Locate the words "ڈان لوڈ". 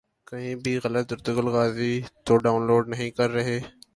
2.37-2.83